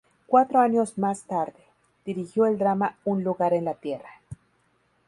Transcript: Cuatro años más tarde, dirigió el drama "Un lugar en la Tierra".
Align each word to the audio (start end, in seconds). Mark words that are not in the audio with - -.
Cuatro 0.25 0.59
años 0.61 0.97
más 0.97 1.25
tarde, 1.27 1.63
dirigió 2.05 2.47
el 2.47 2.57
drama 2.57 2.97
"Un 3.03 3.23
lugar 3.23 3.53
en 3.53 3.65
la 3.65 3.75
Tierra". 3.75 4.09